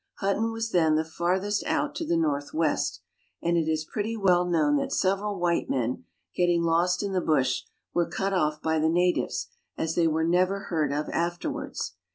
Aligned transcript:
Hutton 0.15 0.51
was 0.51 0.71
then 0.71 0.95
the 0.95 1.05
furthest 1.05 1.63
out 1.67 1.93
to 1.93 2.07
the 2.07 2.17
north 2.17 2.55
west, 2.55 3.01
and 3.39 3.55
it 3.55 3.67
is 3.69 3.85
pretty 3.85 4.17
well 4.17 4.45
known 4.45 4.77
that 4.77 4.91
several 4.91 5.37
white 5.39 5.69
men, 5.69 6.05
getting 6.35 6.63
lost 6.63 7.03
in 7.03 7.11
the 7.11 7.21
bush, 7.21 7.65
were 7.93 8.09
cut 8.09 8.33
off 8.33 8.63
by 8.63 8.79
the 8.79 8.89
natives, 8.89 9.49
as 9.77 9.93
they 9.93 10.07
were 10.07 10.23
never 10.25 10.59
heard 10.71 10.91
of 10.91 11.07
afterwards. 11.09 11.97